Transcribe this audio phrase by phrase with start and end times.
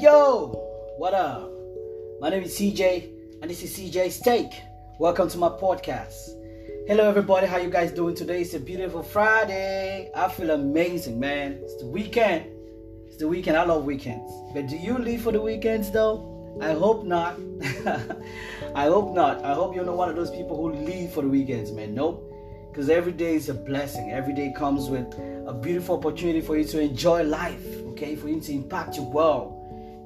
[0.00, 0.48] yo!
[0.98, 1.50] What up?
[2.20, 3.10] My name is CJ,
[3.42, 4.52] and this is CJ's Take.
[4.98, 6.30] Welcome to my podcast.
[6.88, 7.46] Hello, everybody.
[7.46, 8.40] How you guys doing today?
[8.40, 10.10] It's a beautiful Friday.
[10.14, 11.60] I feel amazing, man.
[11.62, 12.46] It's the weekend.
[13.06, 13.56] It's the weekend.
[13.56, 14.32] I love weekends.
[14.52, 16.58] But do you leave for the weekends, though?
[16.60, 17.38] I hope not.
[18.74, 19.44] I hope not.
[19.44, 21.94] I hope you're not one of those people who leave for the weekends, man.
[21.94, 22.32] Nope.
[22.70, 24.10] Because every day is a blessing.
[24.10, 25.06] Every day comes with
[25.46, 28.16] a beautiful opportunity for you to enjoy life, okay?
[28.16, 29.53] For you to impact your world.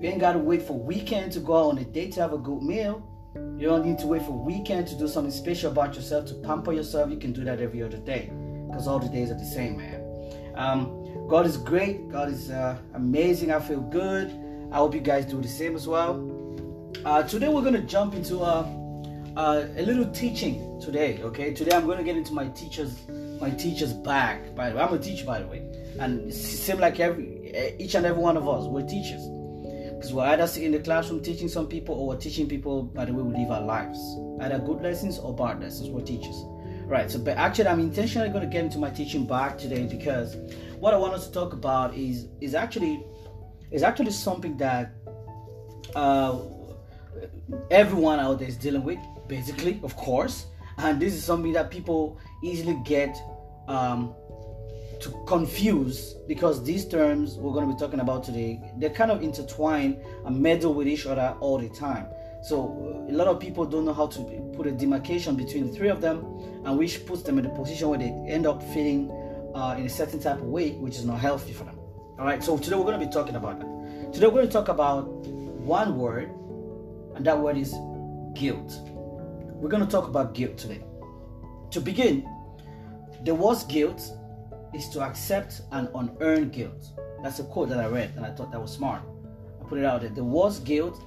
[0.00, 2.32] You ain't got to wait for weekend to go out on a date to have
[2.32, 3.02] a good meal.
[3.34, 6.72] You don't need to wait for weekend to do something special about yourself, to pamper
[6.72, 7.10] yourself.
[7.10, 8.30] You can do that every other day
[8.68, 10.52] because all the days are the same, man.
[10.54, 12.08] Um, God is great.
[12.10, 13.50] God is uh, amazing.
[13.50, 14.30] I feel good.
[14.70, 16.14] I hope you guys do the same as well.
[17.04, 18.68] Uh, today we're to jump into uh,
[19.36, 21.20] uh, a little teaching today.
[21.22, 22.96] Okay, today I'm to get into my teacher's
[23.40, 24.54] my teacher's bag.
[24.54, 25.58] By the way, I'm a teacher, by the way,
[25.98, 29.37] and it seems like every each and every one of us we're teachers
[29.98, 33.04] because we're either sitting in the classroom teaching some people or we're teaching people by
[33.04, 33.98] the way we live our lives,
[34.40, 35.90] either good lessons or bad lessons.
[35.90, 36.36] We're teachers,
[36.86, 37.10] right?
[37.10, 40.36] So, but actually, I'm intentionally going to get into my teaching back today because
[40.78, 43.04] what I wanted to talk about is is actually
[43.72, 44.94] is actually something that
[45.96, 46.38] uh,
[47.72, 50.46] everyone out there is dealing with, basically, of course.
[50.78, 53.20] And this is something that people easily get
[53.66, 54.14] um,
[55.00, 59.22] to confuse because these terms we're going to be talking about today they're kind of
[59.22, 62.06] intertwined and meddle with each other all the time.
[62.42, 65.88] So a lot of people don't know how to put a demarcation between the three
[65.88, 66.24] of them,
[66.64, 69.10] and which puts them in a position where they end up feeling
[69.54, 71.78] uh, in a certain type of way, which is not healthy for them.
[72.18, 72.42] All right.
[72.42, 74.12] So today we're going to be talking about that.
[74.12, 76.30] Today we're going to talk about one word
[77.14, 77.74] and that word is
[78.34, 78.72] guilt.
[78.86, 80.84] We're going to talk about guilt today.
[81.72, 82.28] To begin,
[83.24, 84.00] the worst guilt
[84.74, 86.90] is to accept an unearned guilt.
[87.22, 89.02] That's a quote that I read and I thought that was smart.
[89.60, 90.10] I put it out there.
[90.10, 91.00] The worst guilt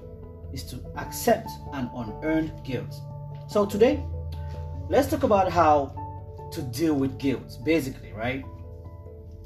[0.54, 2.94] is to accept an unearned guilt.
[3.48, 4.04] So today,
[4.90, 5.96] let's talk about how
[6.52, 8.44] to deal with guilt, basically, right?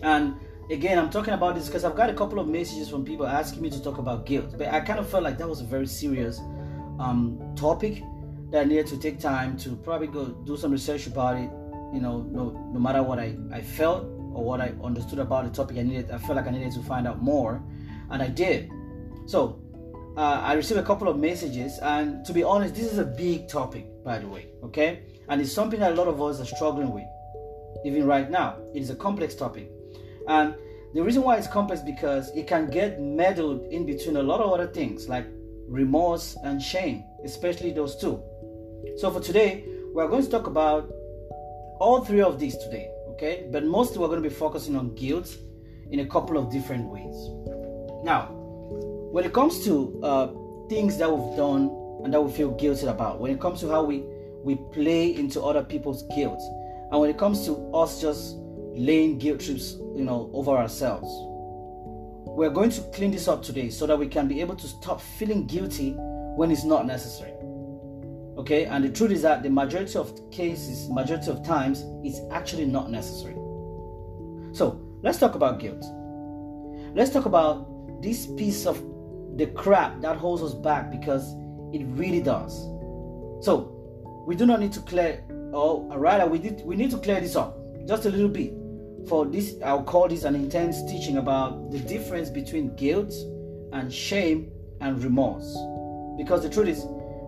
[0.02, 0.36] And
[0.72, 3.62] again, I'm talking about this because I've got a couple of messages from people asking
[3.62, 5.88] me to talk about guilt, but I kind of felt like that was a very
[5.88, 6.40] serious
[7.00, 8.04] um, topic
[8.52, 11.50] that I needed to take time to probably go do some research about it.
[11.94, 14.03] You know, no, no matter what I, I felt
[14.34, 16.84] or what I understood about the topic, I needed I felt like I needed to
[16.84, 17.62] find out more,
[18.09, 18.69] and I did.
[19.25, 19.59] So
[20.18, 23.47] uh, I received a couple of messages, and to be honest, this is a big
[23.47, 24.47] topic, by the way.
[24.63, 27.06] Okay, and it's something that a lot of us are struggling with,
[27.85, 28.57] even right now.
[28.74, 29.72] It is a complex topic,
[30.28, 30.56] and
[30.94, 34.51] the reason why it's complex because it can get meddled in between a lot of
[34.51, 35.25] other things like
[35.68, 38.22] remorse, and shame, especially those two.
[38.97, 40.91] So for today, we're going to talk about
[41.80, 43.47] all three of these today, okay?
[43.52, 45.36] But mostly we're going to be focusing on guilt
[45.91, 47.16] in a couple of different ways.
[48.03, 48.30] Now,
[49.12, 50.28] when it comes to uh,
[50.69, 51.69] things that we've done
[52.03, 54.03] and that we feel guilty about, when it comes to how we
[54.44, 56.40] we play into other people's guilt,
[56.91, 58.36] and when it comes to us just
[58.75, 61.07] laying guilt trips, you know, over ourselves,
[62.28, 65.02] we're going to clean this up today so that we can be able to stop
[65.02, 65.96] feeling guilty
[66.36, 67.31] when it's not necessary.
[68.45, 72.66] Okay, and the truth is that the majority of cases, majority of times, it's actually
[72.66, 73.33] not necessary.
[74.53, 75.83] So let's talk about guilt.
[76.94, 78.79] Let's talk about this piece of
[79.35, 81.33] the crap that holds us back because
[81.73, 82.53] it really does.
[83.44, 87.19] So we do not need to clear, or rather, we did we need to clear
[87.19, 87.57] this up
[87.88, 88.53] just a little bit
[89.07, 93.12] for this, I'll call this an intense teaching about the difference between guilt
[93.73, 94.51] and shame
[94.81, 95.57] and remorse.
[96.17, 96.85] Because the truth is,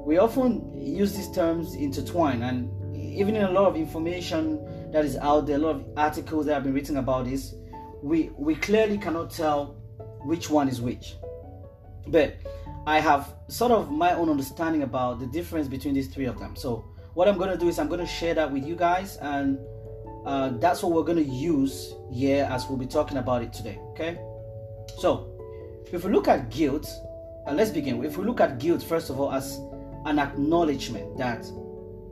[0.07, 4.57] we often use these terms intertwined, and even in a lot of information
[4.93, 7.55] that is out there, a lot of articles that have been written about this,
[8.01, 9.75] we we clearly cannot tell
[10.23, 11.17] which one is which.
[12.07, 12.37] But
[12.85, 16.55] I have sort of my own understanding about the difference between these three of them.
[16.55, 19.17] So what I'm going to do is I'm going to share that with you guys
[19.17, 19.59] and
[20.25, 23.77] uh, that's what we're going to use here as we'll be talking about it today.
[23.89, 24.17] Okay,
[24.99, 25.27] so
[25.91, 26.87] if we look at guilt,
[27.45, 28.01] uh, let's begin.
[28.05, 29.59] If we look at guilt first of all as
[30.07, 31.45] an acknowledgement that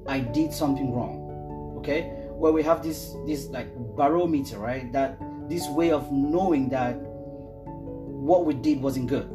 [0.06, 4.92] I did something wrong, okay, where we have this this like barometer, right?
[4.92, 5.18] That
[5.50, 9.32] this way of knowing that what we did wasn't good,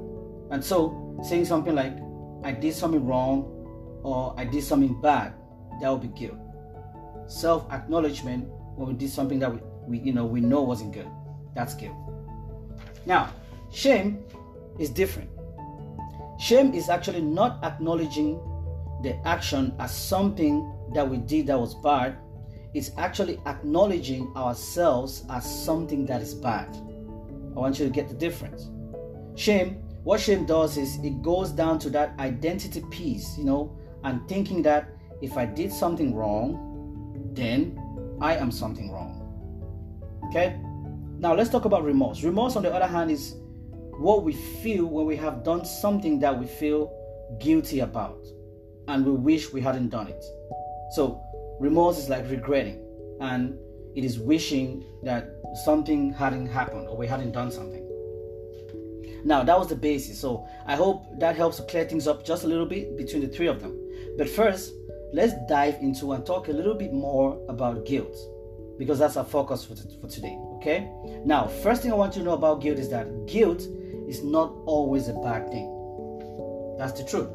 [0.50, 1.96] and so saying something like
[2.44, 3.48] I did something wrong
[4.04, 5.32] or I did something bad,
[5.80, 6.38] that would be guilt.
[7.26, 8.46] Self acknowledgement
[8.76, 11.08] when we did something that we, we you know we know wasn't good.
[11.54, 11.96] That's guilt.
[13.06, 13.32] Now,
[13.72, 14.22] shame
[14.78, 15.30] is different.
[16.38, 18.40] Shame is actually not acknowledging
[19.02, 22.16] the action as something that we did that was bad.
[22.72, 26.68] is actually acknowledging ourselves as something that is bad.
[27.56, 28.70] I want you to get the difference.
[29.34, 34.26] Shame what shame does is it goes down to that identity piece, you know, and
[34.28, 34.88] thinking that
[35.20, 37.78] if I did something wrong, then
[38.20, 39.18] I am something wrong.
[40.28, 40.58] Okay?
[41.18, 42.22] Now let's talk about remorse.
[42.22, 43.34] Remorse, on the other hand, is
[43.98, 46.90] what we feel when we have done something that we feel
[47.38, 48.26] guilty about
[48.90, 50.24] and we wish we hadn't done it.
[50.92, 51.22] So,
[51.60, 52.84] remorse is like regretting
[53.20, 53.56] and
[53.94, 55.30] it is wishing that
[55.64, 57.86] something hadn't happened or we hadn't done something.
[59.24, 60.18] Now, that was the basis.
[60.18, 63.28] So, I hope that helps to clear things up just a little bit between the
[63.28, 63.78] three of them.
[64.18, 64.72] But first,
[65.12, 68.16] let's dive into and talk a little bit more about guilt
[68.76, 70.36] because that's our focus for, t- for today.
[70.56, 70.90] Okay?
[71.24, 73.60] Now, first thing I want you to know about guilt is that guilt
[74.08, 75.68] is not always a bad thing.
[76.78, 77.30] That's the truth.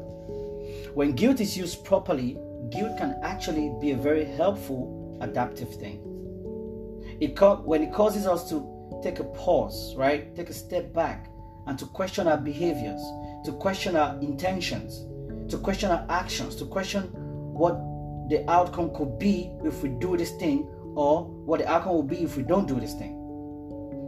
[0.94, 2.38] When guilt is used properly,
[2.70, 6.02] guilt can actually be a very helpful adaptive thing.
[7.20, 10.34] It co- when it causes us to take a pause, right?
[10.34, 11.30] Take a step back
[11.66, 13.00] and to question our behaviors,
[13.44, 15.06] to question our intentions,
[15.50, 17.74] to question our actions, to question what
[18.28, 22.22] the outcome could be if we do this thing or what the outcome will be
[22.22, 23.14] if we don't do this thing.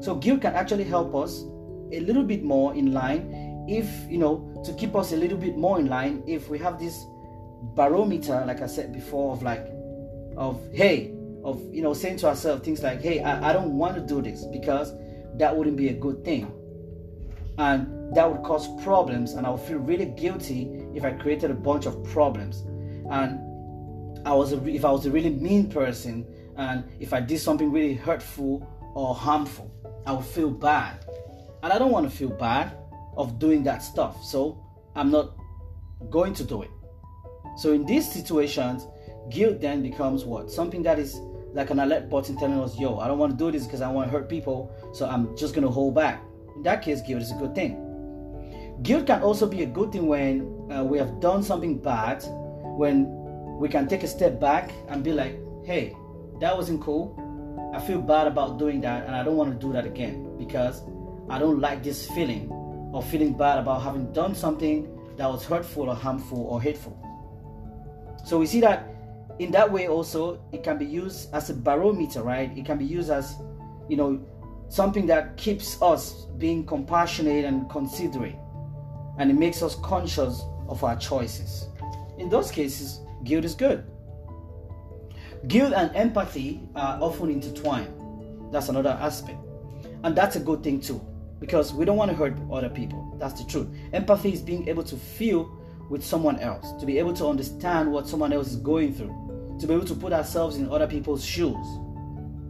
[0.03, 1.43] So guilt can actually help us
[1.93, 3.32] a little bit more in line
[3.69, 6.79] if, you know, to keep us a little bit more in line if we have
[6.79, 7.05] this
[7.75, 9.67] barometer, like I said before, of like,
[10.37, 13.94] of hey, of, you know, saying to ourselves things like, hey, I, I don't want
[13.97, 14.93] to do this because
[15.35, 16.53] that wouldn't be a good thing.
[17.59, 21.55] And that would cause problems, and I would feel really guilty if I created a
[21.55, 22.61] bunch of problems.
[23.11, 23.38] And
[24.26, 26.26] I was a, if I was a really mean person,
[26.56, 29.70] and if I did something really hurtful or harmful,
[30.06, 31.05] I would feel bad.
[31.62, 32.73] And I don't want to feel bad
[33.19, 34.25] of doing that stuff.
[34.25, 34.65] So
[34.97, 35.35] I'm not
[36.09, 36.70] going to do it.
[37.59, 38.87] So in these situations,
[39.31, 40.50] guilt then becomes what?
[40.50, 41.20] Something that is
[41.53, 43.91] like an alert button telling us, yo, I don't want to do this because I
[43.91, 46.23] want to hurt people, so I'm just going to hold back.
[46.56, 47.85] In that case, guilt is a good thing.
[48.82, 52.23] Guilt can also be a good thing when uh, we have done something bad,
[52.79, 53.06] when
[53.59, 55.97] we can take a step back and be like, hey,
[56.41, 57.25] that wasn't cool.
[57.75, 60.82] I feel bad about doing that and I don't want to do that again because
[61.29, 62.49] I don't like this feeling
[62.93, 66.96] of feeling bad about having done something that was hurtful or harmful or hateful.
[68.25, 68.88] So we see that
[69.38, 72.56] in that way also it can be used as a barometer, right?
[72.56, 73.37] It can be used as,
[73.88, 74.20] you know,
[74.69, 78.37] something that keeps us being compassionate and considerate
[79.19, 81.69] and it makes us conscious of our choices.
[82.19, 83.84] In those cases, guilt is good.
[85.46, 87.93] Guilt and empathy are often intertwined.
[88.52, 89.38] That's another aspect.
[90.05, 91.00] And that's a good thing too,
[91.40, 93.17] because we don't want to hurt other people.
[93.19, 93.69] That's the truth.
[93.93, 95.50] Empathy is being able to feel
[95.88, 99.67] with someone else, to be able to understand what someone else is going through, to
[99.67, 101.67] be able to put ourselves in other people's shoes.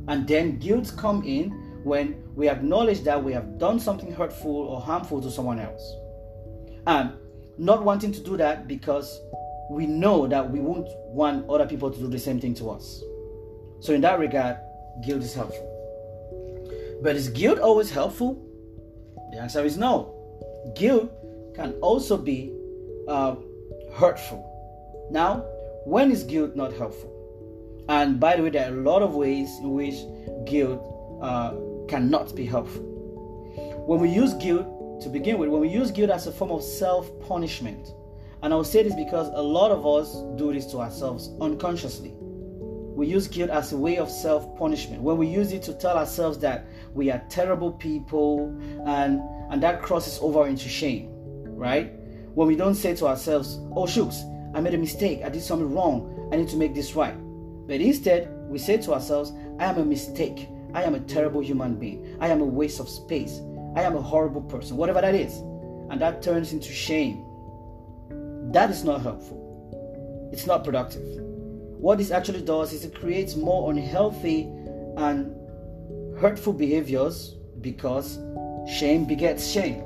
[0.09, 1.51] And then guilt come in
[1.85, 5.95] when we acknowledge that we have done something hurtful or harmful to someone else.
[6.87, 7.13] And
[7.59, 9.21] not wanting to do that because
[9.71, 13.03] we know that we won't want other people to do the same thing to us.
[13.81, 14.57] So, in that regard,
[15.05, 15.65] guilt is helpful.
[17.03, 18.43] But is guilt always helpful?
[19.33, 20.15] The answer is no.
[20.75, 21.11] Guilt
[21.55, 22.53] can also be
[23.09, 23.37] uh,
[23.95, 24.45] hurtful.
[25.11, 25.45] Now,
[25.85, 27.15] when is guilt not helpful?
[27.89, 29.97] And by the way, there are a lot of ways in which
[30.45, 30.81] guilt
[31.23, 31.55] uh,
[31.89, 32.83] cannot be helpful.
[33.87, 36.63] When we use guilt to begin with, when we use guilt as a form of
[36.63, 37.89] self punishment,
[38.43, 42.15] and I will say this because a lot of us do this to ourselves unconsciously.
[42.99, 45.01] We use guilt as a way of self punishment.
[45.03, 48.49] When we use it to tell ourselves that we are terrible people
[48.87, 51.09] and, and that crosses over into shame,
[51.45, 51.93] right?
[52.35, 55.73] When we don't say to ourselves, oh, shooks, I made a mistake, I did something
[55.73, 57.15] wrong, I need to make this right.
[57.69, 61.77] But instead, we say to ourselves, I am a mistake, I am a terrible human
[61.77, 63.41] being, I am a waste of space,
[63.77, 65.37] I am a horrible person, whatever that is.
[65.89, 67.25] And that turns into shame
[68.53, 70.31] that is not helpful.
[70.33, 71.28] It's not productive.
[71.81, 74.43] What this actually does is it creates more unhealthy
[74.97, 75.35] and
[76.19, 78.19] hurtful behaviors because
[78.69, 79.85] shame begets shame.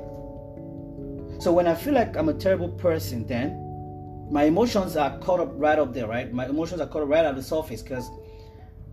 [1.39, 3.59] So when I feel like I'm a terrible person, then
[4.31, 6.33] my emotions are caught up right up there, right?
[6.33, 8.09] My emotions are caught up right at the surface because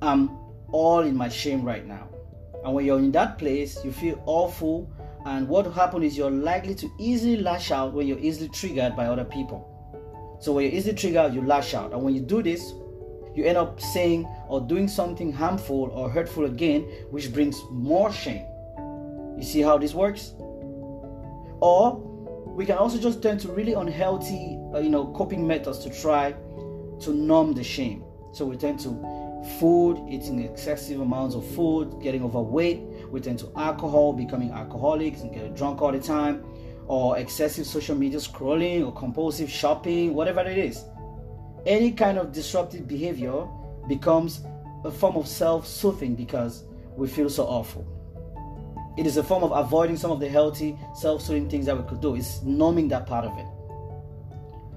[0.02, 0.30] I'm
[0.72, 2.08] all in my shame right now.
[2.64, 4.92] And when you're in that place, you feel awful
[5.26, 8.96] and what will happen is you're likely to easily lash out when you're easily triggered
[8.96, 9.66] by other people.
[10.40, 11.92] So when you're easily triggered, you lash out.
[11.92, 12.72] And when you do this,
[13.34, 18.44] you end up saying or doing something harmful or hurtful again, which brings more shame.
[19.36, 20.32] You see how this works?
[21.60, 21.96] Or
[22.46, 26.32] we can also just turn to really unhealthy, uh, you know, coping methods to try
[27.00, 28.04] to numb the shame.
[28.32, 28.90] So we turn to
[29.58, 35.32] food, eating excessive amounts of food, getting overweight, we turn to alcohol, becoming alcoholics and
[35.32, 36.44] getting drunk all the time,
[36.86, 40.84] or excessive social media scrolling or compulsive shopping, whatever it is.
[41.66, 43.46] Any kind of disruptive behavior
[43.88, 44.40] becomes
[44.84, 46.64] a form of self soothing because
[46.96, 47.86] we feel so awful.
[48.96, 51.88] It is a form of avoiding some of the healthy, self soothing things that we
[51.88, 52.14] could do.
[52.14, 53.46] It's numbing that part of it.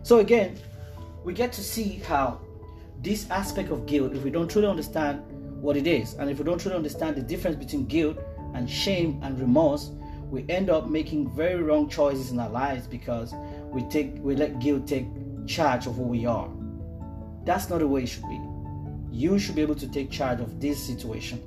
[0.03, 0.57] So, again,
[1.23, 2.39] we get to see how
[3.01, 5.23] this aspect of guilt, if we don't truly understand
[5.61, 8.17] what it is, and if we don't truly understand the difference between guilt
[8.53, 9.91] and shame and remorse,
[10.29, 13.33] we end up making very wrong choices in our lives because
[13.71, 15.05] we take we let guilt take
[15.45, 16.49] charge of who we are.
[17.45, 18.39] That's not the way it should be.
[19.11, 21.41] You should be able to take charge of this situation.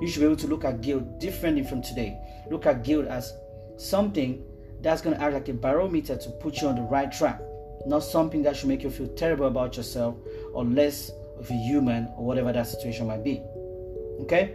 [0.00, 2.16] You should be able to look at guilt differently from today.
[2.50, 3.32] Look at guilt as
[3.76, 4.44] something
[4.80, 7.40] that's going to act like a barometer to put you on the right track,
[7.86, 10.14] not something that should make you feel terrible about yourself
[10.52, 13.42] or less of a human or whatever that situation might be.
[14.20, 14.54] Okay?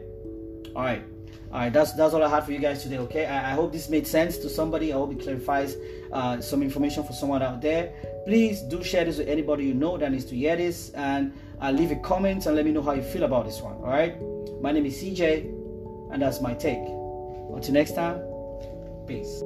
[0.75, 1.03] All right.
[1.51, 2.97] All right, that's that's all I had for you guys today.
[2.97, 4.91] Okay, I, I hope this made sense to somebody.
[4.91, 5.77] I hope it clarifies
[6.11, 7.93] uh, some information for someone out there.
[8.25, 11.69] Please do share this with anybody you know that needs to hear this, and uh,
[11.71, 13.75] leave a comment and let me know how you feel about this one.
[13.75, 14.15] All right,
[14.61, 16.79] my name is CJ, and that's my take.
[16.79, 18.19] Until next time,
[19.05, 19.43] peace.